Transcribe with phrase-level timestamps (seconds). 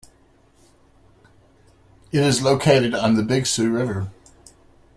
[2.11, 4.07] It is located on the Big Sioux River.